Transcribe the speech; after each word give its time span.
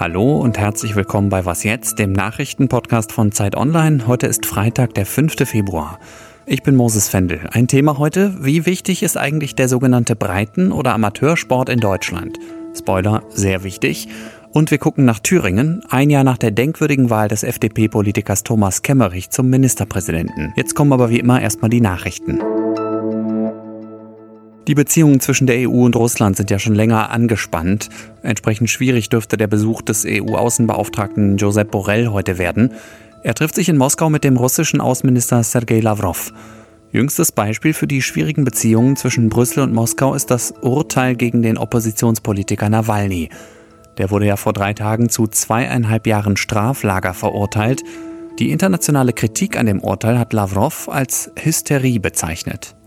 Hallo 0.00 0.38
und 0.38 0.58
herzlich 0.58 0.94
willkommen 0.94 1.28
bei 1.28 1.44
Was 1.44 1.64
jetzt, 1.64 1.98
dem 1.98 2.12
Nachrichtenpodcast 2.12 3.10
von 3.10 3.32
Zeit 3.32 3.56
Online. 3.56 4.06
Heute 4.06 4.28
ist 4.28 4.46
Freitag, 4.46 4.94
der 4.94 5.04
5. 5.04 5.34
Februar. 5.44 5.98
Ich 6.46 6.62
bin 6.62 6.76
Moses 6.76 7.08
Fendel. 7.08 7.40
Ein 7.50 7.66
Thema 7.66 7.98
heute, 7.98 8.32
wie 8.40 8.64
wichtig 8.64 9.02
ist 9.02 9.16
eigentlich 9.16 9.56
der 9.56 9.68
sogenannte 9.68 10.14
Breiten- 10.14 10.70
oder 10.70 10.94
Amateursport 10.94 11.68
in 11.68 11.80
Deutschland? 11.80 12.38
Spoiler, 12.78 13.24
sehr 13.30 13.64
wichtig. 13.64 14.06
Und 14.52 14.70
wir 14.70 14.78
gucken 14.78 15.04
nach 15.04 15.18
Thüringen, 15.18 15.82
ein 15.90 16.10
Jahr 16.10 16.22
nach 16.22 16.38
der 16.38 16.52
denkwürdigen 16.52 17.10
Wahl 17.10 17.26
des 17.26 17.42
FDP-Politikers 17.42 18.44
Thomas 18.44 18.82
Kemmerich 18.82 19.30
zum 19.30 19.50
Ministerpräsidenten. 19.50 20.52
Jetzt 20.54 20.76
kommen 20.76 20.92
aber 20.92 21.10
wie 21.10 21.18
immer 21.18 21.42
erstmal 21.42 21.70
die 21.70 21.80
Nachrichten. 21.80 22.38
Die 24.68 24.74
Beziehungen 24.74 25.18
zwischen 25.18 25.46
der 25.46 25.66
EU 25.66 25.86
und 25.86 25.96
Russland 25.96 26.36
sind 26.36 26.50
ja 26.50 26.58
schon 26.58 26.74
länger 26.74 27.08
angespannt. 27.08 27.88
Entsprechend 28.22 28.68
schwierig 28.68 29.08
dürfte 29.08 29.38
der 29.38 29.46
Besuch 29.46 29.80
des 29.80 30.04
EU-Außenbeauftragten 30.06 31.38
Josep 31.38 31.70
Borrell 31.70 32.08
heute 32.08 32.36
werden. 32.36 32.74
Er 33.22 33.34
trifft 33.34 33.54
sich 33.54 33.70
in 33.70 33.78
Moskau 33.78 34.10
mit 34.10 34.24
dem 34.24 34.36
russischen 34.36 34.82
Außenminister 34.82 35.42
Sergei 35.42 35.80
Lavrov. 35.80 36.34
Jüngstes 36.92 37.32
Beispiel 37.32 37.72
für 37.72 37.86
die 37.86 38.02
schwierigen 38.02 38.44
Beziehungen 38.44 38.96
zwischen 38.96 39.30
Brüssel 39.30 39.62
und 39.62 39.72
Moskau 39.72 40.12
ist 40.12 40.30
das 40.30 40.52
Urteil 40.60 41.16
gegen 41.16 41.40
den 41.40 41.56
Oppositionspolitiker 41.56 42.68
Nawalny. 42.68 43.30
Der 43.96 44.10
wurde 44.10 44.26
ja 44.26 44.36
vor 44.36 44.52
drei 44.52 44.74
Tagen 44.74 45.08
zu 45.08 45.26
zweieinhalb 45.28 46.06
Jahren 46.06 46.36
Straflager 46.36 47.14
verurteilt. 47.14 47.84
Die 48.38 48.50
internationale 48.50 49.14
Kritik 49.14 49.58
an 49.58 49.64
dem 49.64 49.80
Urteil 49.80 50.18
hat 50.18 50.34
Lavrov 50.34 50.90
als 50.90 51.30
Hysterie 51.42 52.00
bezeichnet. 52.00 52.77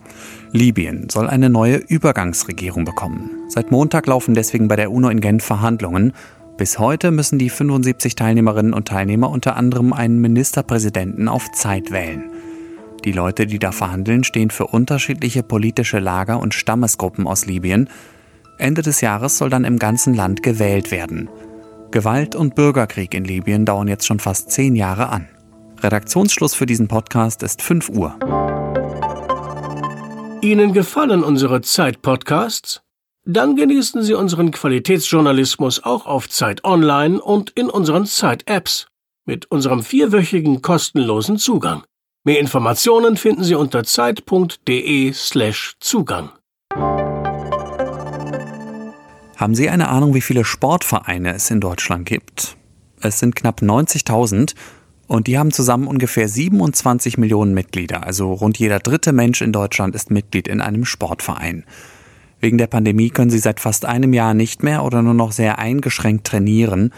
Libyen 0.53 1.09
soll 1.09 1.27
eine 1.27 1.49
neue 1.49 1.77
Übergangsregierung 1.77 2.83
bekommen. 2.83 3.29
Seit 3.47 3.71
Montag 3.71 4.07
laufen 4.07 4.33
deswegen 4.33 4.67
bei 4.67 4.75
der 4.75 4.91
UNO 4.91 5.09
in 5.09 5.21
Genf 5.21 5.45
Verhandlungen. 5.45 6.11
Bis 6.57 6.77
heute 6.77 7.11
müssen 7.11 7.39
die 7.39 7.49
75 7.49 8.15
Teilnehmerinnen 8.15 8.73
und 8.73 8.89
Teilnehmer 8.89 9.29
unter 9.29 9.55
anderem 9.55 9.93
einen 9.93 10.19
Ministerpräsidenten 10.19 11.29
auf 11.29 11.49
Zeit 11.53 11.91
wählen. 11.91 12.23
Die 13.05 13.13
Leute, 13.13 13.47
die 13.47 13.59
da 13.59 13.71
verhandeln, 13.71 14.23
stehen 14.23 14.49
für 14.49 14.67
unterschiedliche 14.67 15.41
politische 15.41 15.99
Lager 15.99 16.39
und 16.39 16.53
Stammesgruppen 16.53 17.27
aus 17.27 17.45
Libyen. 17.45 17.89
Ende 18.57 18.81
des 18.81 19.01
Jahres 19.01 19.37
soll 19.37 19.49
dann 19.49 19.63
im 19.63 19.79
ganzen 19.79 20.13
Land 20.13 20.43
gewählt 20.43 20.91
werden. 20.91 21.29
Gewalt 21.91 22.35
und 22.35 22.55
Bürgerkrieg 22.55 23.13
in 23.13 23.23
Libyen 23.23 23.65
dauern 23.65 23.87
jetzt 23.87 24.05
schon 24.05 24.19
fast 24.19 24.51
zehn 24.51 24.75
Jahre 24.75 25.09
an. 25.09 25.27
Redaktionsschluss 25.81 26.53
für 26.53 26.65
diesen 26.65 26.87
Podcast 26.87 27.41
ist 27.41 27.61
5 27.61 27.89
Uhr. 27.89 28.60
Ihnen 30.41 30.73
gefallen 30.73 31.23
unsere 31.23 31.61
Zeit-Podcasts? 31.61 32.81
Dann 33.25 33.55
genießen 33.55 34.01
Sie 34.01 34.15
unseren 34.15 34.49
Qualitätsjournalismus 34.49 35.83
auch 35.83 36.07
auf 36.07 36.27
Zeit 36.29 36.63
Online 36.63 37.21
und 37.21 37.51
in 37.51 37.69
unseren 37.69 38.07
Zeit-Apps 38.07 38.87
mit 39.25 39.51
unserem 39.51 39.83
vierwöchigen 39.83 40.63
kostenlosen 40.63 41.37
Zugang. 41.37 41.83
Mehr 42.23 42.39
Informationen 42.39 43.17
finden 43.17 43.43
Sie 43.43 43.53
unter 43.53 43.83
zeit.de/slash 43.83 45.75
Zugang. 45.79 46.31
Haben 49.37 49.55
Sie 49.55 49.69
eine 49.69 49.89
Ahnung, 49.89 50.15
wie 50.15 50.21
viele 50.21 50.43
Sportvereine 50.43 51.35
es 51.35 51.51
in 51.51 51.61
Deutschland 51.61 52.07
gibt? 52.07 52.57
Es 52.99 53.19
sind 53.19 53.35
knapp 53.35 53.61
90.000 53.61 54.55
und 55.11 55.27
die 55.27 55.37
haben 55.37 55.51
zusammen 55.51 55.87
ungefähr 55.87 56.29
27 56.29 57.17
Millionen 57.17 57.53
Mitglieder. 57.53 58.05
Also 58.05 58.31
rund 58.31 58.57
jeder 58.57 58.79
dritte 58.79 59.11
Mensch 59.11 59.41
in 59.41 59.51
Deutschland 59.51 59.93
ist 59.93 60.09
Mitglied 60.09 60.47
in 60.47 60.61
einem 60.61 60.85
Sportverein. 60.85 61.65
Wegen 62.39 62.57
der 62.57 62.67
Pandemie 62.67 63.09
können 63.09 63.29
sie 63.29 63.39
seit 63.39 63.59
fast 63.59 63.83
einem 63.83 64.13
Jahr 64.13 64.33
nicht 64.33 64.63
mehr 64.63 64.85
oder 64.85 65.01
nur 65.01 65.13
noch 65.13 65.33
sehr 65.33 65.59
eingeschränkt 65.59 66.27
trainieren. 66.27 66.93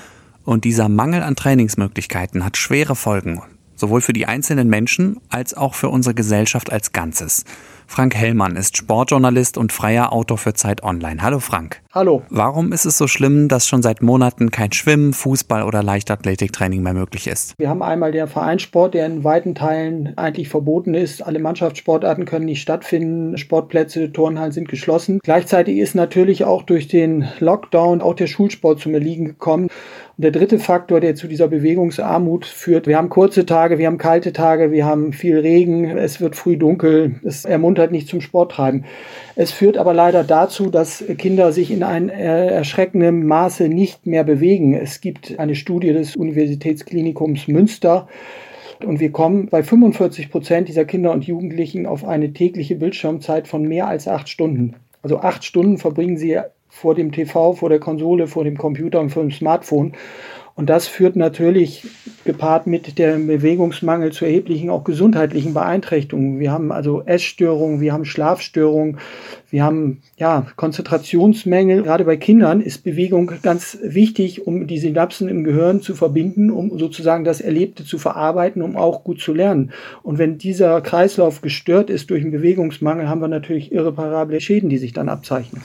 Und 0.46 0.64
dieser 0.64 0.90
Mangel 0.90 1.24
an 1.24 1.36
Trainingsmöglichkeiten 1.36 2.46
hat 2.46 2.56
schwere 2.56 2.96
Folgen, 2.96 3.42
sowohl 3.84 4.00
für 4.00 4.14
die 4.14 4.28
einzelnen 4.28 4.70
Menschen 4.70 5.20
als 5.28 5.54
auch 5.54 5.74
für 5.74 5.90
unsere 5.90 6.16
Gesellschaft 6.16 6.72
als 6.72 6.94
Ganzes. 6.94 7.44
Frank 7.86 8.16
Hellmann 8.16 8.56
ist 8.56 8.78
Sportjournalist 8.78 9.58
und 9.58 9.74
freier 9.74 10.14
Autor 10.14 10.38
für 10.38 10.54
Zeit 10.54 10.84
Online. 10.84 11.22
Hallo 11.22 11.40
Frank. 11.40 11.82
Hallo. 11.94 12.24
Warum 12.30 12.72
ist 12.72 12.86
es 12.86 12.98
so 12.98 13.08
schlimm, 13.08 13.50
dass 13.50 13.68
schon 13.68 13.84
seit 13.84 14.02
Monaten 14.02 14.50
kein 14.50 14.72
Schwimmen, 14.72 15.14
Fußball 15.14 15.62
oder 15.64 15.84
Leichtathletiktraining 15.84 16.82
mehr 16.82 16.94
möglich 16.94 17.28
ist? 17.28 17.54
Wir 17.60 17.70
haben 17.70 17.84
einmal 17.84 18.12
den 18.12 18.28
Vereinssport, 18.28 18.96
der 18.96 19.06
in 19.06 19.24
weiten 19.24 19.54
Teilen 19.54 20.18
eigentlich 20.18 20.50
verboten 20.50 20.96
ist. 20.96 21.22
Alle 21.22 21.40
Mannschaftssportarten 21.40 22.26
können 22.26 22.46
nicht 22.46 22.62
stattfinden. 22.62 23.38
Sportplätze, 23.38 24.12
Turnhallen 24.12 24.54
sind 24.54 24.70
geschlossen. 24.70 25.20
Gleichzeitig 25.22 25.78
ist 25.78 25.94
natürlich 25.94 26.46
auch 26.46 26.64
durch 26.64 26.88
den 26.88 27.28
Lockdown 27.40 28.02
auch 28.02 28.16
der 28.16 28.28
Schulsport 28.28 28.80
zum 28.80 28.94
Erliegen 28.94 29.26
gekommen. 29.26 29.70
Und 30.16 30.24
der 30.24 30.32
dritte 30.32 30.60
Faktor, 30.60 31.00
der 31.00 31.16
zu 31.16 31.28
dieser 31.28 31.48
Bewegungsarmut 31.48 32.46
führt, 32.46 32.86
wir 32.86 32.98
haben 32.98 33.10
kurze 33.10 33.48
Tage, 33.48 33.80
wir 33.80 33.88
haben 33.88 33.98
kalte 33.98 34.32
Tage, 34.32 34.72
wir 34.72 34.86
haben 34.86 35.12
viel 35.12 35.40
Regen, 35.40 35.98
es 35.98 36.22
wird 36.22 36.36
früh 36.36 36.56
dunkel, 36.56 37.16
es 37.24 37.46
ermuntert 37.46 37.92
nicht 37.92 38.08
zum 38.08 38.22
Sporttreiben. 38.22 38.86
Es 39.36 39.52
führt 39.52 39.78
aber 39.78 39.96
leider 39.96 40.24
dazu, 40.24 40.70
dass 40.70 41.04
Kinder 41.18 41.52
sich 41.52 41.72
in 41.72 41.82
einem 41.82 42.10
erschreckendem 42.10 43.26
Maße 43.26 43.70
nicht 43.70 44.06
mehr 44.06 44.24
bewegen. 44.24 44.76
Es 44.76 45.02
gibt 45.02 45.40
eine 45.40 45.56
Studie 45.56 45.94
des 45.94 46.16
Universitätsklinikums 46.16 47.48
Münster, 47.48 48.08
und 48.86 49.00
wir 49.00 49.12
kommen 49.12 49.48
bei 49.48 49.64
45 49.64 50.30
Prozent 50.30 50.68
dieser 50.68 50.86
Kinder 50.86 51.12
und 51.14 51.26
Jugendlichen 51.26 51.86
auf 51.86 52.04
eine 52.04 52.34
tägliche 52.34 52.76
Bildschirmzeit 52.76 53.48
von 53.48 53.64
mehr 53.64 53.88
als 53.88 54.08
acht 54.08 54.28
Stunden. 54.28 54.76
Also 55.02 55.20
acht 55.20 55.44
Stunden 55.46 55.78
verbringen 55.78 56.18
sie 56.18 56.38
vor 56.74 56.96
dem 56.96 57.12
TV, 57.12 57.54
vor 57.54 57.70
der 57.70 57.80
Konsole, 57.80 58.28
vor 58.28 58.44
dem 58.44 58.58
Computer 58.58 59.00
und 59.00 59.12
vor 59.12 59.22
dem 59.22 59.32
Smartphone. 59.32 59.94
Und 60.56 60.70
das 60.70 60.88
führt 60.88 61.16
natürlich 61.16 61.84
gepaart 62.26 62.68
mit 62.68 63.00
dem 63.00 63.26
Bewegungsmangel 63.26 64.12
zu 64.12 64.26
erheblichen 64.26 64.70
auch 64.70 64.84
gesundheitlichen 64.84 65.54
Beeinträchtigungen. 65.54 66.40
Wir 66.40 66.52
haben 66.52 66.72
also 66.72 67.04
Essstörungen, 67.06 67.80
wir 67.80 67.94
haben 67.94 68.06
Schlafstörungen, 68.06 68.98
wir 69.50 69.64
haben 69.64 70.02
ja 70.18 70.46
Konzentrationsmängel. 70.56 71.84
Gerade 71.84 72.06
bei 72.06 72.18
Kindern 72.18 72.62
ist 72.62 72.84
Bewegung 72.84 73.32
ganz 73.42 73.80
wichtig, 73.84 74.46
um 74.46 74.68
die 74.68 74.78
Synapsen 74.78 75.28
im 75.28 75.44
Gehirn 75.44 75.82
zu 75.82 75.96
verbinden, 75.96 76.52
um 76.52 76.78
sozusagen 76.78 77.24
das 77.24 77.42
Erlebte 77.42 77.84
zu 77.84 77.98
verarbeiten, 77.98 78.62
um 78.62 78.76
auch 78.76 79.04
gut 79.04 79.22
zu 79.22 79.34
lernen. 79.34 79.72
Und 80.04 80.18
wenn 80.20 80.38
dieser 80.38 80.82
Kreislauf 80.82 81.42
gestört 81.42 81.90
ist 81.90 82.10
durch 82.10 82.22
einen 82.22 82.32
Bewegungsmangel, 82.32 83.10
haben 83.10 83.22
wir 83.22 83.28
natürlich 83.28 83.72
irreparable 83.72 84.40
Schäden, 84.40 84.70
die 84.70 84.78
sich 84.78 84.94
dann 84.94 85.10
abzeichnen. 85.10 85.62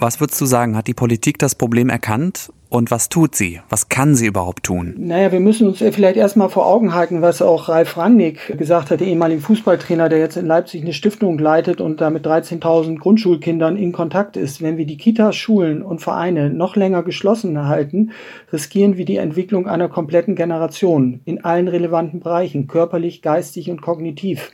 Was 0.00 0.20
würdest 0.20 0.40
du 0.40 0.46
sagen, 0.46 0.76
hat 0.76 0.86
die 0.86 0.94
Politik 0.94 1.40
das 1.40 1.56
Problem 1.56 1.88
erkannt 1.88 2.52
und 2.68 2.92
was 2.92 3.08
tut 3.08 3.34
sie? 3.34 3.60
Was 3.68 3.88
kann 3.88 4.14
sie 4.14 4.26
überhaupt 4.26 4.62
tun? 4.62 4.94
Naja, 4.96 5.32
wir 5.32 5.40
müssen 5.40 5.66
uns 5.66 5.78
vielleicht 5.78 6.16
erstmal 6.16 6.50
vor 6.50 6.66
Augen 6.66 6.94
halten, 6.94 7.20
was 7.20 7.42
auch 7.42 7.68
Ralf 7.68 7.96
Rangnick 7.96 8.56
gesagt 8.56 8.92
hat, 8.92 9.00
der 9.00 9.08
ehemalige 9.08 9.40
Fußballtrainer, 9.40 10.08
der 10.08 10.20
jetzt 10.20 10.36
in 10.36 10.46
Leipzig 10.46 10.82
eine 10.82 10.92
Stiftung 10.92 11.36
leitet 11.40 11.80
und 11.80 12.00
da 12.00 12.10
mit 12.10 12.24
13.000 12.24 13.00
Grundschulkindern 13.00 13.76
in 13.76 13.90
Kontakt 13.90 14.36
ist. 14.36 14.62
Wenn 14.62 14.76
wir 14.76 14.86
die 14.86 14.98
Kitas, 14.98 15.34
Schulen 15.34 15.82
und 15.82 16.00
Vereine 16.00 16.48
noch 16.48 16.76
länger 16.76 17.02
geschlossen 17.02 17.66
halten, 17.66 18.12
riskieren 18.52 18.98
wir 18.98 19.04
die 19.04 19.16
Entwicklung 19.16 19.66
einer 19.66 19.88
kompletten 19.88 20.36
Generation 20.36 21.22
in 21.24 21.44
allen 21.44 21.66
relevanten 21.66 22.20
Bereichen, 22.20 22.68
körperlich, 22.68 23.20
geistig 23.20 23.68
und 23.68 23.82
kognitiv. 23.82 24.52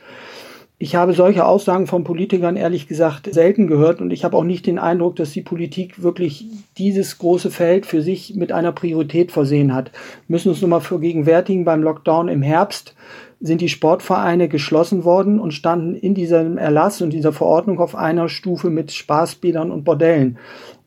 Ich 0.76 0.96
habe 0.96 1.12
solche 1.12 1.46
Aussagen 1.46 1.86
von 1.86 2.02
Politikern 2.02 2.56
ehrlich 2.56 2.88
gesagt 2.88 3.32
selten 3.32 3.68
gehört 3.68 4.00
und 4.00 4.12
ich 4.12 4.24
habe 4.24 4.36
auch 4.36 4.42
nicht 4.42 4.66
den 4.66 4.80
Eindruck, 4.80 5.14
dass 5.14 5.30
die 5.30 5.40
Politik 5.40 6.02
wirklich 6.02 6.46
dieses 6.78 7.18
große 7.18 7.52
Feld 7.52 7.86
für 7.86 8.02
sich 8.02 8.34
mit 8.34 8.50
einer 8.50 8.72
Priorität 8.72 9.30
versehen 9.30 9.72
hat. 9.72 9.92
Wir 10.26 10.34
müssen 10.34 10.48
uns 10.48 10.60
nochmal 10.60 10.80
vergegenwärtigen, 10.80 11.64
beim 11.64 11.82
Lockdown 11.82 12.26
im 12.26 12.42
Herbst 12.42 12.96
sind 13.40 13.60
die 13.60 13.68
Sportvereine 13.68 14.48
geschlossen 14.48 15.04
worden 15.04 15.38
und 15.38 15.52
standen 15.52 15.94
in 15.94 16.14
diesem 16.14 16.56
Erlass 16.56 17.02
und 17.02 17.10
dieser 17.10 17.32
Verordnung 17.32 17.78
auf 17.78 17.94
einer 17.94 18.28
Stufe 18.28 18.70
mit 18.70 18.90
Spaßbädern 18.90 19.70
und 19.70 19.84
Bordellen. 19.84 20.38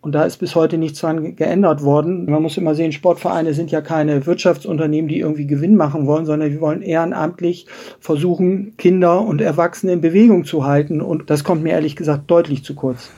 Und 0.07 0.13
da 0.13 0.23
ist 0.23 0.37
bis 0.37 0.55
heute 0.55 0.77
nichts 0.77 1.01
dran 1.01 1.35
geändert 1.35 1.83
worden. 1.83 2.31
Man 2.31 2.41
muss 2.41 2.55
immer 2.55 2.75
sehen, 2.75 2.93
Sportvereine 2.93 3.53
sind 3.53 3.71
ja 3.71 3.81
keine 3.81 4.25
Wirtschaftsunternehmen, 4.25 5.09
die 5.09 5.19
irgendwie 5.19 5.45
Gewinn 5.45 5.75
machen 5.75 6.07
wollen, 6.07 6.25
sondern 6.25 6.49
wir 6.49 6.61
wollen 6.61 6.81
ehrenamtlich 6.81 7.65
versuchen, 7.99 8.77
Kinder 8.77 9.19
und 9.23 9.41
Erwachsene 9.41 9.91
in 9.91 9.99
Bewegung 9.99 10.45
zu 10.45 10.63
halten. 10.63 11.01
Und 11.01 11.29
das 11.29 11.43
kommt 11.43 11.61
mir 11.61 11.71
ehrlich 11.71 11.97
gesagt 11.97 12.31
deutlich 12.31 12.63
zu 12.63 12.73
kurz. 12.73 13.11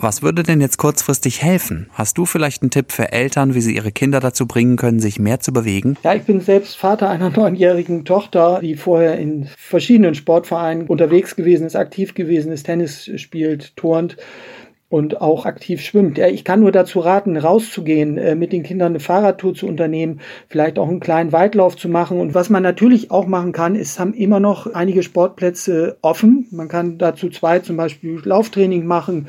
Was 0.00 0.20
würde 0.20 0.42
denn 0.42 0.60
jetzt 0.60 0.78
kurzfristig 0.78 1.44
helfen? 1.44 1.88
Hast 1.92 2.18
du 2.18 2.26
vielleicht 2.26 2.62
einen 2.62 2.72
Tipp 2.72 2.90
für 2.90 3.12
Eltern, 3.12 3.54
wie 3.54 3.60
sie 3.60 3.76
ihre 3.76 3.92
Kinder 3.92 4.18
dazu 4.18 4.48
bringen 4.48 4.74
können, 4.74 4.98
sich 4.98 5.20
mehr 5.20 5.38
zu 5.38 5.52
bewegen? 5.52 5.96
Ja, 6.02 6.12
ich 6.12 6.24
bin 6.24 6.40
selbst 6.40 6.76
Vater 6.76 7.08
einer 7.08 7.30
neunjährigen 7.36 8.04
Tochter, 8.04 8.58
die 8.60 8.74
vorher 8.74 9.16
in 9.16 9.46
verschiedenen 9.56 10.16
Sportvereinen 10.16 10.88
unterwegs 10.88 11.36
gewesen 11.36 11.68
ist, 11.68 11.76
aktiv 11.76 12.14
gewesen 12.14 12.50
ist, 12.50 12.64
Tennis 12.64 13.08
spielt, 13.14 13.76
turnt 13.76 14.16
und 14.92 15.22
auch 15.22 15.46
aktiv 15.46 15.80
schwimmt. 15.80 16.18
Ich 16.18 16.44
kann 16.44 16.60
nur 16.60 16.70
dazu 16.70 17.00
raten, 17.00 17.38
rauszugehen, 17.38 18.18
äh, 18.18 18.34
mit 18.34 18.52
den 18.52 18.62
Kindern 18.62 18.92
eine 18.92 19.00
Fahrradtour 19.00 19.54
zu 19.54 19.66
unternehmen, 19.66 20.20
vielleicht 20.48 20.78
auch 20.78 20.86
einen 20.86 21.00
kleinen 21.00 21.32
Waldlauf 21.32 21.78
zu 21.78 21.88
machen. 21.88 22.20
Und 22.20 22.34
was 22.34 22.50
man 22.50 22.62
natürlich 22.62 23.10
auch 23.10 23.26
machen 23.26 23.52
kann, 23.52 23.74
ist, 23.74 23.98
haben 23.98 24.12
immer 24.12 24.38
noch 24.38 24.66
einige 24.74 25.02
Sportplätze 25.02 25.96
offen. 26.02 26.46
Man 26.50 26.68
kann 26.68 26.98
dazu 26.98 27.30
zwei 27.30 27.60
zum 27.60 27.78
Beispiel 27.78 28.20
Lauftraining 28.22 28.84
machen 28.84 29.28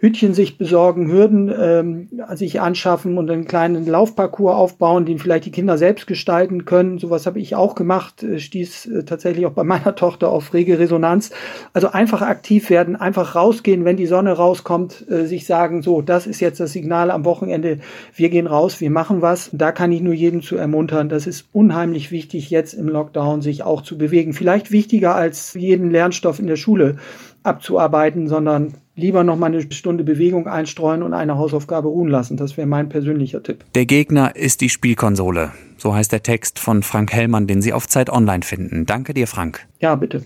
Hütchen 0.00 0.32
sich 0.32 0.58
besorgen, 0.58 1.10
Hürden 1.10 1.52
ähm, 1.60 2.08
sich 2.34 2.60
anschaffen 2.60 3.18
und 3.18 3.28
einen 3.28 3.46
kleinen 3.46 3.84
Laufparcours 3.84 4.54
aufbauen, 4.54 5.06
den 5.06 5.18
vielleicht 5.18 5.46
die 5.46 5.50
Kinder 5.50 5.76
selbst 5.76 6.06
gestalten 6.06 6.64
können. 6.64 6.98
Sowas 6.98 7.26
habe 7.26 7.40
ich 7.40 7.56
auch 7.56 7.74
gemacht, 7.74 8.22
äh, 8.22 8.38
stieß 8.38 8.86
äh, 8.86 9.04
tatsächlich 9.04 9.44
auch 9.46 9.52
bei 9.52 9.64
meiner 9.64 9.94
Tochter 9.96 10.30
auf 10.30 10.54
rege 10.54 10.78
Resonanz. 10.78 11.30
Also 11.72 11.90
einfach 11.90 12.22
aktiv 12.22 12.70
werden, 12.70 12.94
einfach 12.94 13.34
rausgehen, 13.34 13.84
wenn 13.84 13.96
die 13.96 14.06
Sonne 14.06 14.34
rauskommt, 14.34 15.04
äh, 15.10 15.26
sich 15.26 15.46
sagen, 15.46 15.82
so, 15.82 16.00
das 16.00 16.28
ist 16.28 16.38
jetzt 16.38 16.60
das 16.60 16.72
Signal 16.72 17.10
am 17.10 17.24
Wochenende, 17.24 17.80
wir 18.14 18.28
gehen 18.28 18.46
raus, 18.46 18.80
wir 18.80 18.92
machen 18.92 19.20
was. 19.20 19.50
Da 19.52 19.72
kann 19.72 19.90
ich 19.90 20.00
nur 20.00 20.14
jeden 20.14 20.42
zu 20.42 20.56
ermuntern. 20.56 21.08
Das 21.08 21.26
ist 21.26 21.48
unheimlich 21.52 22.12
wichtig, 22.12 22.50
jetzt 22.50 22.72
im 22.72 22.88
Lockdown 22.88 23.42
sich 23.42 23.64
auch 23.64 23.82
zu 23.82 23.98
bewegen. 23.98 24.32
Vielleicht 24.32 24.70
wichtiger 24.70 25.16
als 25.16 25.54
jeden 25.54 25.90
Lernstoff 25.90 26.38
in 26.38 26.46
der 26.46 26.54
Schule 26.54 26.98
abzuarbeiten, 27.42 28.28
sondern 28.28 28.74
lieber 28.98 29.22
noch 29.22 29.36
mal 29.36 29.46
eine 29.46 29.62
Stunde 29.72 30.02
Bewegung 30.02 30.48
einstreuen 30.48 31.02
und 31.02 31.14
eine 31.14 31.38
Hausaufgabe 31.38 31.88
ruhen 31.88 32.08
lassen. 32.08 32.36
Das 32.36 32.56
wäre 32.56 32.66
mein 32.66 32.88
persönlicher 32.88 33.42
Tipp. 33.42 33.64
Der 33.74 33.86
Gegner 33.86 34.34
ist 34.34 34.60
die 34.60 34.68
Spielkonsole. 34.68 35.52
So 35.76 35.94
heißt 35.94 36.10
der 36.10 36.24
Text 36.24 36.58
von 36.58 36.82
Frank 36.82 37.12
Hellmann, 37.12 37.46
den 37.46 37.62
Sie 37.62 37.72
auf 37.72 37.86
Zeit 37.86 38.10
Online 38.10 38.42
finden. 38.42 38.84
Danke 38.86 39.14
dir, 39.14 39.28
Frank. 39.28 39.66
Ja, 39.80 39.94
bitte. 39.94 40.24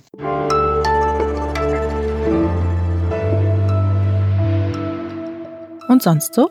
Und 5.88 6.02
sonst 6.02 6.34
so? 6.34 6.48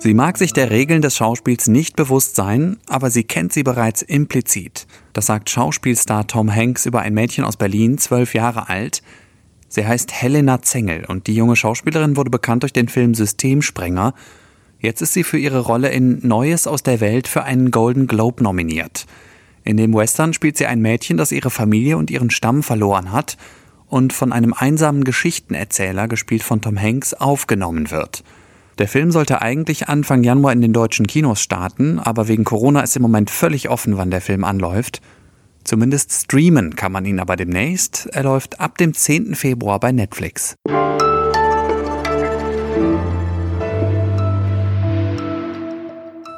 Sie 0.00 0.14
mag 0.14 0.38
sich 0.38 0.52
der 0.52 0.70
Regeln 0.70 1.02
des 1.02 1.14
Schauspiels 1.14 1.68
nicht 1.68 1.94
bewusst 1.94 2.34
sein, 2.34 2.78
aber 2.88 3.10
sie 3.10 3.22
kennt 3.22 3.52
sie 3.52 3.62
bereits 3.62 4.02
implizit. 4.02 4.86
Das 5.12 5.26
sagt 5.26 5.50
Schauspielstar 5.50 6.26
Tom 6.26 6.52
Hanks 6.52 6.86
über 6.86 7.02
ein 7.02 7.14
Mädchen 7.14 7.44
aus 7.44 7.56
Berlin, 7.56 7.98
zwölf 7.98 8.34
Jahre 8.34 8.68
alt. 8.68 9.02
Sie 9.70 9.86
heißt 9.86 10.12
Helena 10.12 10.62
Zengel 10.62 11.04
und 11.06 11.28
die 11.28 11.34
junge 11.34 11.54
Schauspielerin 11.54 12.16
wurde 12.16 12.28
bekannt 12.28 12.64
durch 12.64 12.72
den 12.72 12.88
Film 12.88 13.14
Systemsprenger. 13.14 14.14
Jetzt 14.80 15.00
ist 15.00 15.12
sie 15.12 15.22
für 15.22 15.38
ihre 15.38 15.60
Rolle 15.60 15.90
in 15.90 16.18
Neues 16.26 16.66
aus 16.66 16.82
der 16.82 17.00
Welt 17.00 17.28
für 17.28 17.44
einen 17.44 17.70
Golden 17.70 18.08
Globe 18.08 18.42
nominiert. 18.42 19.06
In 19.62 19.76
dem 19.76 19.94
Western 19.94 20.32
spielt 20.32 20.56
sie 20.56 20.66
ein 20.66 20.82
Mädchen, 20.82 21.16
das 21.16 21.30
ihre 21.30 21.50
Familie 21.50 21.98
und 21.98 22.10
ihren 22.10 22.30
Stamm 22.30 22.64
verloren 22.64 23.12
hat 23.12 23.36
und 23.86 24.12
von 24.12 24.32
einem 24.32 24.54
einsamen 24.54 25.04
Geschichtenerzähler, 25.04 26.08
gespielt 26.08 26.42
von 26.42 26.60
Tom 26.60 26.80
Hanks, 26.80 27.14
aufgenommen 27.14 27.92
wird. 27.92 28.24
Der 28.78 28.88
Film 28.88 29.12
sollte 29.12 29.40
eigentlich 29.40 29.88
Anfang 29.88 30.24
Januar 30.24 30.52
in 30.52 30.62
den 30.62 30.72
deutschen 30.72 31.06
Kinos 31.06 31.40
starten, 31.40 32.00
aber 32.00 32.26
wegen 32.26 32.42
Corona 32.42 32.80
ist 32.80 32.96
im 32.96 33.02
Moment 33.02 33.30
völlig 33.30 33.68
offen, 33.68 33.98
wann 33.98 34.10
der 34.10 34.20
Film 34.20 34.42
anläuft. 34.42 35.00
Zumindest 35.64 36.12
streamen 36.12 36.74
kann 36.74 36.92
man 36.92 37.04
ihn 37.04 37.20
aber 37.20 37.36
demnächst. 37.36 38.06
Er 38.12 38.24
läuft 38.24 38.60
ab 38.60 38.78
dem 38.78 38.94
10. 38.94 39.34
Februar 39.34 39.78
bei 39.80 39.92
Netflix. 39.92 40.56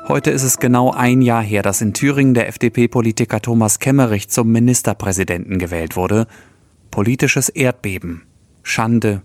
Heute 0.08 0.30
ist 0.30 0.42
es 0.42 0.58
genau 0.58 0.90
ein 0.90 1.22
Jahr 1.22 1.42
her, 1.42 1.62
dass 1.62 1.80
in 1.80 1.94
Thüringen 1.94 2.34
der 2.34 2.48
FDP-Politiker 2.48 3.40
Thomas 3.40 3.78
Kemmerich 3.78 4.28
zum 4.28 4.52
Ministerpräsidenten 4.52 5.58
gewählt 5.58 5.96
wurde. 5.96 6.26
Politisches 6.90 7.48
Erdbeben, 7.48 8.24
Schande, 8.62 9.22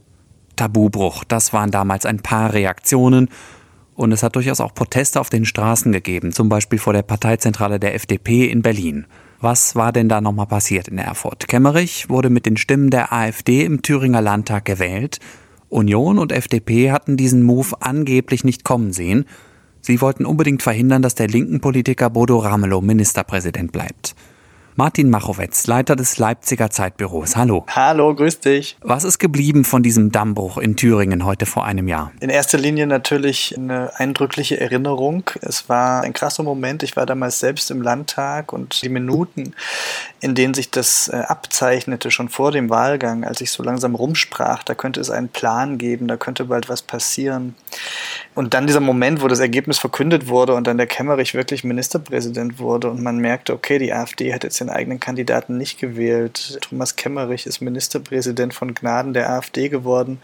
Tabubruch. 0.56 1.24
Das 1.24 1.52
waren 1.52 1.72
damals 1.72 2.06
ein 2.06 2.20
paar 2.20 2.54
Reaktionen. 2.54 3.30
Und 3.96 4.12
es 4.12 4.22
hat 4.22 4.36
durchaus 4.36 4.62
auch 4.62 4.74
Proteste 4.74 5.20
auf 5.20 5.30
den 5.30 5.44
Straßen 5.44 5.92
gegeben, 5.92 6.32
zum 6.32 6.48
Beispiel 6.48 6.78
vor 6.78 6.94
der 6.94 7.02
Parteizentrale 7.02 7.80
der 7.80 7.96
FDP 7.96 8.46
in 8.46 8.62
Berlin. 8.62 9.08
Was 9.40 9.76
war 9.76 9.92
denn 9.92 10.10
da 10.10 10.20
nochmal 10.20 10.48
passiert 10.48 10.88
in 10.88 10.98
Erfurt? 10.98 11.48
Kemmerich 11.48 12.10
wurde 12.10 12.32
mit 12.32 12.48
den 12.48 12.58
Stimmen 12.58 12.90
der 12.90 13.14
AfD 13.14 13.64
im 13.64 13.84
Thüringer 13.84 14.22
Landtag 14.22 14.66
gewählt. 14.66 15.20
Union 15.70 16.18
und 16.18 16.32
FDP 16.32 16.92
hatten 16.92 17.18
diesen 17.18 17.44
Move 17.44 17.76
angeblich 17.80 18.44
nicht 18.44 18.64
kommen 18.64 18.94
sehen. 18.94 19.26
Sie 19.82 20.02
wollten 20.02 20.26
unbedingt 20.26 20.64
verhindern, 20.64 21.04
dass 21.04 21.14
der 21.14 21.28
linken 21.28 21.62
Politiker 21.62 22.10
Bodo 22.10 22.40
Ramelow 22.40 22.82
Ministerpräsident 22.82 23.72
bleibt. 23.72 24.16
Martin 24.80 25.10
Machowetz, 25.10 25.66
Leiter 25.66 25.96
des 25.96 26.20
Leipziger 26.20 26.70
Zeitbüros. 26.70 27.36
Hallo. 27.36 27.66
Hallo, 27.68 28.14
grüß 28.14 28.42
dich. 28.42 28.78
Was 28.82 29.06
ist 29.06 29.18
geblieben 29.18 29.64
von 29.64 29.82
diesem 29.82 30.12
Dammbruch 30.12 30.60
in 30.60 30.76
Thüringen 30.76 31.26
heute 31.26 31.48
vor 31.48 31.66
einem 31.66 31.88
Jahr? 31.88 32.12
In 32.20 32.30
erster 32.30 32.60
Linie 32.60 32.86
natürlich 32.86 33.58
eine 33.58 34.00
eindrückliche 34.00 34.60
Erinnerung. 34.60 35.32
Es 35.42 35.68
war 35.68 36.04
ein 36.04 36.14
krasser 36.14 36.44
Moment. 36.44 36.84
Ich 36.84 36.96
war 36.96 37.08
damals 37.08 37.40
selbst 37.40 37.72
im 37.72 37.82
Landtag 37.82 38.54
und 38.54 38.84
die 38.84 38.90
Minuten, 38.90 39.56
in 40.20 40.36
denen 40.36 40.54
sich 40.54 40.70
das 40.70 41.08
äh, 41.08 41.16
abzeichnete, 41.16 42.12
schon 42.12 42.30
vor 42.30 42.52
dem 42.52 42.70
Wahlgang, 42.70 43.24
als 43.24 43.42
ich 43.42 43.50
so 43.50 43.64
langsam 43.64 43.96
rumsprach, 43.96 44.62
da 44.62 44.76
könnte 44.76 45.02
es 45.02 45.10
einen 45.10 45.30
Plan 45.30 45.80
geben, 45.80 46.08
da 46.08 46.18
könnte 46.18 46.46
bald 46.46 46.70
was 46.70 46.84
passieren. 46.84 47.56
Und 48.38 48.54
dann 48.54 48.68
dieser 48.68 48.82
Moment, 48.82 49.24
wo 49.24 49.28
das 49.28 49.40
Ergebnis 49.40 49.80
verkündet 49.80 50.28
wurde 50.28 50.54
und 50.54 50.68
dann 50.68 50.78
der 50.78 50.86
Kemmerich 50.86 51.34
wirklich 51.34 51.64
Ministerpräsident 51.64 52.60
wurde 52.60 52.88
und 52.92 53.02
man 53.02 53.18
merkte, 53.18 53.52
okay, 53.52 53.80
die 53.80 53.92
AfD 53.92 54.32
hat 54.32 54.44
jetzt 54.44 54.60
den 54.60 54.70
eigenen 54.70 55.00
Kandidaten 55.00 55.58
nicht 55.58 55.80
gewählt. 55.80 56.60
Thomas 56.62 56.96
Kemmerich 56.96 57.48
ist 57.48 57.62
Ministerpräsident 57.62 58.54
von 58.54 58.76
Gnaden 58.76 59.16
der 59.16 59.32
AfD 59.32 59.70
geworden. 59.70 60.20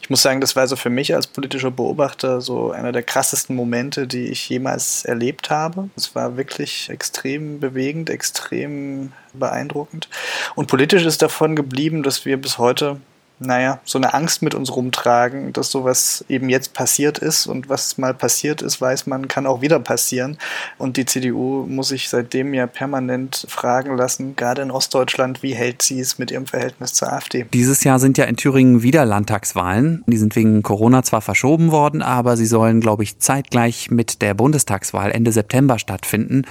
Ich 0.00 0.08
muss 0.08 0.22
sagen, 0.22 0.40
das 0.40 0.56
war 0.56 0.66
so 0.66 0.76
für 0.76 0.88
mich 0.88 1.14
als 1.14 1.26
politischer 1.26 1.70
Beobachter 1.70 2.40
so 2.40 2.70
einer 2.70 2.90
der 2.90 3.02
krassesten 3.02 3.54
Momente, 3.54 4.06
die 4.06 4.28
ich 4.28 4.48
jemals 4.48 5.04
erlebt 5.04 5.50
habe. 5.50 5.90
Es 5.94 6.14
war 6.14 6.38
wirklich 6.38 6.88
extrem 6.88 7.60
bewegend, 7.60 8.08
extrem 8.08 9.12
beeindruckend. 9.34 10.08
Und 10.54 10.68
politisch 10.68 11.04
ist 11.04 11.20
davon 11.20 11.54
geblieben, 11.54 12.02
dass 12.02 12.24
wir 12.24 12.38
bis 12.38 12.56
heute 12.56 12.98
naja, 13.40 13.80
so 13.84 13.98
eine 13.98 14.14
Angst 14.14 14.42
mit 14.42 14.54
uns 14.54 14.74
rumtragen, 14.74 15.52
dass 15.52 15.70
sowas 15.70 16.24
eben 16.28 16.48
jetzt 16.48 16.74
passiert 16.74 17.18
ist 17.18 17.46
und 17.46 17.68
was 17.68 17.98
mal 17.98 18.14
passiert 18.14 18.62
ist, 18.62 18.80
weiß 18.80 19.06
man, 19.06 19.28
kann 19.28 19.46
auch 19.46 19.60
wieder 19.60 19.78
passieren. 19.78 20.38
Und 20.76 20.96
die 20.96 21.06
CDU 21.06 21.64
muss 21.66 21.88
sich 21.88 22.08
seitdem 22.08 22.52
ja 22.54 22.66
permanent 22.66 23.46
fragen 23.48 23.96
lassen, 23.96 24.34
gerade 24.34 24.62
in 24.62 24.70
Ostdeutschland, 24.70 25.42
wie 25.42 25.54
hält 25.54 25.82
sie 25.82 26.00
es 26.00 26.18
mit 26.18 26.30
ihrem 26.30 26.46
Verhältnis 26.46 26.94
zur 26.94 27.12
AfD? 27.12 27.46
Dieses 27.52 27.84
Jahr 27.84 27.98
sind 27.98 28.18
ja 28.18 28.24
in 28.24 28.36
Thüringen 28.36 28.82
wieder 28.82 29.04
Landtagswahlen. 29.04 30.02
Die 30.06 30.16
sind 30.16 30.34
wegen 30.34 30.62
Corona 30.62 31.02
zwar 31.02 31.20
verschoben 31.20 31.70
worden, 31.70 32.02
aber 32.02 32.36
sie 32.36 32.46
sollen, 32.46 32.80
glaube 32.80 33.02
ich, 33.02 33.18
zeitgleich 33.18 33.90
mit 33.90 34.22
der 34.22 34.34
Bundestagswahl 34.34 35.12
Ende 35.12 35.32
September 35.32 35.78
stattfinden. 35.78 36.42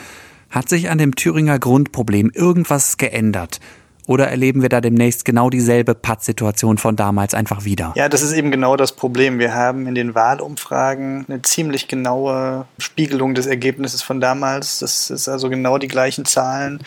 Hat 0.49 0.69
sich 0.69 0.89
an 0.89 0.97
dem 0.97 1.15
Thüringer 1.15 1.59
Grundproblem 1.59 2.31
irgendwas 2.33 2.97
geändert? 2.97 3.59
Oder 4.07 4.29
erleben 4.29 4.61
wir 4.61 4.69
da 4.69 4.79
demnächst 4.79 5.25
genau 5.25 5.49
dieselbe 5.49 5.93
Pattsituation 5.93 6.77
von 6.77 6.95
damals 6.95 7.33
einfach 7.33 7.65
wieder? 7.65 7.91
Ja, 7.97 8.07
das 8.07 8.21
ist 8.21 8.31
eben 8.31 8.51
genau 8.51 8.77
das 8.77 8.93
Problem. 8.93 9.37
Wir 9.37 9.53
haben 9.53 9.85
in 9.85 9.95
den 9.95 10.15
Wahlumfragen 10.15 11.25
eine 11.27 11.41
ziemlich 11.41 11.89
genaue 11.89 12.65
Spiegelung 12.79 13.35
des 13.35 13.47
Ergebnisses 13.47 14.01
von 14.01 14.21
damals. 14.21 14.79
Das 14.79 15.09
ist 15.09 15.27
also 15.27 15.49
genau 15.49 15.77
die 15.77 15.89
gleichen 15.89 16.23
Zahlen. 16.23 16.79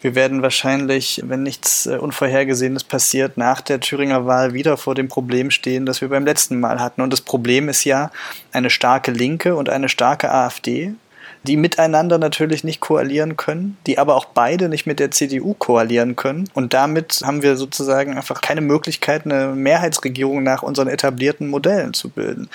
Wir 0.00 0.14
werden 0.14 0.42
wahrscheinlich, 0.42 1.20
wenn 1.26 1.42
nichts 1.42 1.86
äh, 1.86 1.96
Unvorhergesehenes 1.96 2.84
passiert, 2.84 3.36
nach 3.36 3.60
der 3.60 3.80
Thüringer 3.80 4.26
Wahl 4.26 4.54
wieder 4.54 4.76
vor 4.76 4.94
dem 4.94 5.08
Problem 5.08 5.50
stehen, 5.50 5.86
das 5.86 6.00
wir 6.00 6.08
beim 6.08 6.24
letzten 6.24 6.60
Mal 6.60 6.78
hatten. 6.78 7.02
Und 7.02 7.12
das 7.12 7.20
Problem 7.20 7.68
ist 7.68 7.82
ja 7.82 8.12
eine 8.52 8.70
starke 8.70 9.10
Linke 9.10 9.56
und 9.56 9.68
eine 9.68 9.88
starke 9.88 10.30
AfD 10.30 10.94
die 11.42 11.56
miteinander 11.56 12.18
natürlich 12.18 12.64
nicht 12.64 12.80
koalieren 12.80 13.36
können, 13.36 13.78
die 13.86 13.98
aber 13.98 14.16
auch 14.16 14.26
beide 14.26 14.68
nicht 14.68 14.86
mit 14.86 15.00
der 15.00 15.10
CDU 15.10 15.54
koalieren 15.54 16.16
können. 16.16 16.48
Und 16.54 16.74
damit 16.74 17.22
haben 17.24 17.42
wir 17.42 17.56
sozusagen 17.56 18.16
einfach 18.16 18.40
keine 18.40 18.60
Möglichkeit, 18.60 19.24
eine 19.24 19.48
Mehrheitsregierung 19.54 20.42
nach 20.42 20.62
unseren 20.62 20.88
etablierten 20.88 21.48
Modellen 21.48 21.94
zu 21.94 22.10
bilden. 22.10 22.50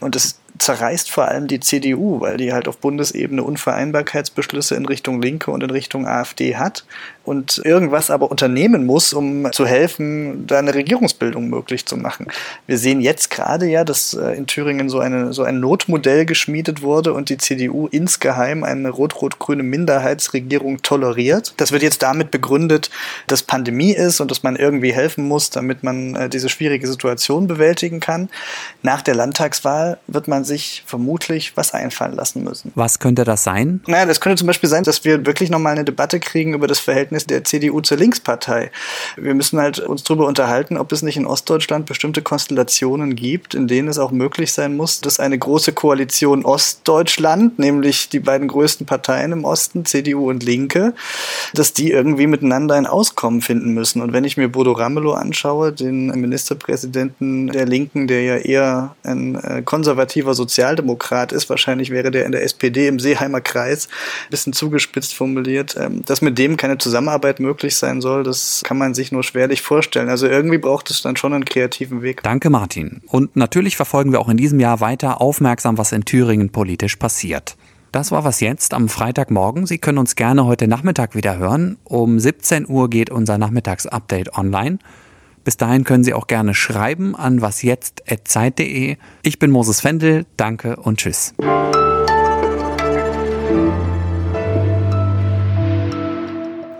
Und 0.00 0.14
das 0.14 0.40
zerreißt 0.60 1.10
vor 1.10 1.28
allem 1.28 1.46
die 1.46 1.60
CDU, 1.60 2.20
weil 2.20 2.36
die 2.36 2.52
halt 2.52 2.68
auf 2.68 2.78
Bundesebene 2.78 3.42
Unvereinbarkeitsbeschlüsse 3.42 4.74
in 4.74 4.86
Richtung 4.86 5.22
Linke 5.22 5.50
und 5.50 5.62
in 5.62 5.70
Richtung 5.70 6.06
AfD 6.06 6.56
hat 6.56 6.84
und 7.24 7.62
irgendwas 7.64 8.10
aber 8.10 8.30
unternehmen 8.30 8.84
muss, 8.84 9.12
um 9.12 9.50
zu 9.52 9.66
helfen, 9.66 10.46
da 10.46 10.58
eine 10.58 10.74
Regierungsbildung 10.74 11.48
möglich 11.48 11.86
zu 11.86 11.96
machen. 11.96 12.26
Wir 12.66 12.78
sehen 12.78 13.00
jetzt 13.00 13.30
gerade 13.30 13.66
ja, 13.66 13.84
dass 13.84 14.14
äh, 14.14 14.32
in 14.32 14.46
Thüringen 14.46 14.88
so, 14.88 14.98
eine, 14.98 15.32
so 15.32 15.44
ein 15.44 15.60
Notmodell 15.60 16.26
geschmiedet 16.26 16.82
wurde 16.82 17.12
und 17.14 17.28
die 17.28 17.38
CDU 17.38 17.86
insgeheim 17.86 18.64
eine 18.64 18.90
rot-rot-grüne 18.90 19.62
Minderheitsregierung 19.62 20.82
toleriert. 20.82 21.54
Das 21.56 21.72
wird 21.72 21.82
jetzt 21.82 22.02
damit 22.02 22.30
begründet, 22.30 22.90
dass 23.28 23.42
Pandemie 23.42 23.92
ist 23.92 24.20
und 24.20 24.30
dass 24.30 24.42
man 24.42 24.56
irgendwie 24.56 24.92
helfen 24.92 25.26
muss, 25.26 25.50
damit 25.50 25.82
man 25.82 26.16
äh, 26.16 26.28
diese 26.28 26.48
schwierige 26.48 26.86
Situation 26.86 27.46
bewältigen 27.46 28.00
kann. 28.00 28.28
Nach 28.82 29.02
der 29.02 29.14
Landtagswahl 29.14 29.98
wird 30.06 30.28
man 30.28 30.40
man 30.40 30.44
sich 30.50 30.82
vermutlich 30.84 31.56
was 31.56 31.72
einfallen 31.72 32.14
lassen 32.14 32.42
müssen. 32.42 32.72
Was 32.74 32.98
könnte 32.98 33.24
das 33.24 33.44
sein? 33.44 33.80
Naja, 33.86 34.04
das 34.04 34.20
könnte 34.20 34.36
zum 34.36 34.48
Beispiel 34.48 34.68
sein, 34.68 34.82
dass 34.82 35.04
wir 35.04 35.24
wirklich 35.24 35.48
nochmal 35.48 35.72
eine 35.72 35.84
Debatte 35.84 36.18
kriegen 36.18 36.54
über 36.54 36.66
das 36.66 36.80
Verhältnis 36.80 37.24
der 37.26 37.44
CDU 37.44 37.80
zur 37.80 37.96
Linkspartei. 37.96 38.70
Wir 39.16 39.34
müssen 39.34 39.60
halt 39.60 39.78
uns 39.78 40.02
darüber 40.02 40.26
unterhalten, 40.26 40.76
ob 40.76 40.90
es 40.92 41.02
nicht 41.02 41.16
in 41.16 41.26
Ostdeutschland 41.26 41.86
bestimmte 41.86 42.22
Konstellationen 42.22 43.14
gibt, 43.14 43.54
in 43.54 43.68
denen 43.68 43.88
es 43.88 43.98
auch 43.98 44.10
möglich 44.10 44.52
sein 44.52 44.76
muss, 44.76 45.00
dass 45.00 45.20
eine 45.20 45.38
große 45.38 45.72
Koalition 45.72 46.44
Ostdeutschland, 46.44 47.58
nämlich 47.58 48.08
die 48.08 48.20
beiden 48.20 48.48
größten 48.48 48.86
Parteien 48.86 49.32
im 49.32 49.44
Osten, 49.44 49.84
CDU 49.84 50.28
und 50.28 50.42
Linke, 50.42 50.94
dass 51.54 51.72
die 51.72 51.90
irgendwie 51.92 52.26
miteinander 52.26 52.74
ein 52.74 52.86
Auskommen 52.86 53.40
finden 53.40 53.72
müssen. 53.72 54.02
Und 54.02 54.12
wenn 54.12 54.24
ich 54.24 54.36
mir 54.36 54.48
Bodo 54.48 54.72
Ramelow 54.72 55.12
anschaue, 55.12 55.72
den 55.72 56.06
Ministerpräsidenten 56.06 57.48
der 57.48 57.66
Linken, 57.66 58.08
der 58.08 58.22
ja 58.22 58.36
eher 58.36 58.96
ein 59.04 59.36
äh, 59.36 59.62
konservativer 59.62 60.34
Sozialdemokrat 60.40 61.32
ist, 61.32 61.50
wahrscheinlich 61.50 61.90
wäre 61.90 62.10
der 62.10 62.24
in 62.26 62.32
der 62.32 62.42
SPD 62.42 62.88
im 62.88 62.98
Seeheimer 62.98 63.40
Kreis, 63.40 63.86
ein 63.86 64.30
bisschen 64.30 64.52
zugespitzt 64.52 65.14
formuliert, 65.14 65.76
ähm, 65.78 66.02
dass 66.06 66.22
mit 66.22 66.38
dem 66.38 66.56
keine 66.56 66.78
Zusammenarbeit 66.78 67.40
möglich 67.40 67.76
sein 67.76 68.00
soll, 68.00 68.24
das 68.24 68.62
kann 68.64 68.78
man 68.78 68.94
sich 68.94 69.12
nur 69.12 69.22
schwerlich 69.22 69.62
vorstellen. 69.62 70.08
Also 70.08 70.26
irgendwie 70.26 70.58
braucht 70.58 70.90
es 70.90 71.02
dann 71.02 71.16
schon 71.16 71.32
einen 71.32 71.44
kreativen 71.44 72.02
Weg. 72.02 72.22
Danke, 72.22 72.50
Martin. 72.50 73.02
Und 73.06 73.36
natürlich 73.36 73.76
verfolgen 73.76 74.12
wir 74.12 74.20
auch 74.20 74.28
in 74.28 74.36
diesem 74.36 74.60
Jahr 74.60 74.80
weiter 74.80 75.20
aufmerksam, 75.20 75.78
was 75.78 75.92
in 75.92 76.04
Thüringen 76.04 76.50
politisch 76.50 76.96
passiert. 76.96 77.56
Das 77.92 78.12
war 78.12 78.22
was 78.24 78.40
jetzt 78.40 78.72
am 78.72 78.88
Freitagmorgen. 78.88 79.66
Sie 79.66 79.78
können 79.78 79.98
uns 79.98 80.14
gerne 80.14 80.44
heute 80.44 80.68
Nachmittag 80.68 81.16
wieder 81.16 81.38
hören. 81.38 81.76
Um 81.82 82.20
17 82.20 82.68
Uhr 82.68 82.88
geht 82.88 83.10
unser 83.10 83.36
Nachmittagsupdate 83.36 84.36
online. 84.36 84.78
Bis 85.44 85.56
dahin 85.56 85.84
können 85.84 86.04
Sie 86.04 86.14
auch 86.14 86.26
gerne 86.26 86.54
schreiben 86.54 87.16
an 87.16 87.40
wasjetzt.zeit.de. 87.40 88.96
Ich 89.22 89.38
bin 89.38 89.50
Moses 89.50 89.80
Fendel. 89.80 90.26
Danke 90.36 90.76
und 90.76 90.98
tschüss. 90.98 91.34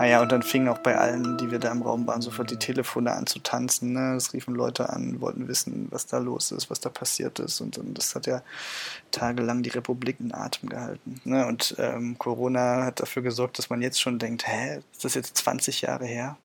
Ah 0.00 0.07
ja, 0.07 0.23
und 0.23 0.33
dann 0.33 0.43
fingen 0.43 0.69
auch 0.69 0.79
bei 0.79 0.97
allen, 0.97 1.37
die 1.37 1.50
wir 1.50 1.59
da 1.59 1.71
im 1.71 1.83
Raum 1.83 2.07
waren, 2.07 2.23
sofort 2.23 2.50
die 2.50 2.57
Telefone 2.57 3.12
an 3.12 3.26
zu 3.26 3.38
tanzen. 3.38 3.93
Ne? 3.93 4.14
Es 4.14 4.33
riefen 4.33 4.55
Leute 4.55 4.88
an, 4.88 5.21
wollten 5.21 5.47
wissen, 5.47 5.88
was 5.90 6.07
da 6.07 6.17
los 6.17 6.52
ist, 6.52 6.71
was 6.71 6.81
da 6.81 6.88
passiert 6.88 7.38
ist. 7.38 7.61
Und, 7.61 7.76
und 7.76 7.99
das 7.99 8.14
hat 8.14 8.26
ja 8.26 8.40
tagelang 9.11 9.62
die 9.62 9.69
Republik 9.69 10.17
in 10.19 10.33
Atem 10.33 10.71
gehalten. 10.71 11.21
Ne? 11.25 11.47
Und 11.47 11.75
ähm, 11.79 12.17
Corona 12.17 12.87
hat 12.87 13.00
dafür 13.00 13.21
gesorgt, 13.21 13.59
dass 13.59 13.69
man 13.69 13.83
jetzt 13.83 14.00
schon 14.00 14.19
denkt, 14.19 14.49
hä, 14.49 14.81
ist 14.90 15.05
das 15.05 15.12
jetzt 15.12 15.37
20 15.37 15.83
Jahre 15.83 16.07
her? 16.07 16.38